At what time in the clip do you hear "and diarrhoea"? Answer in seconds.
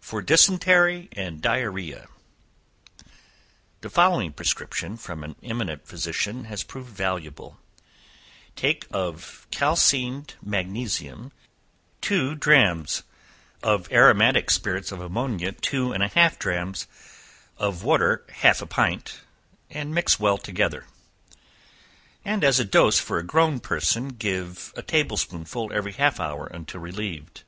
1.10-2.06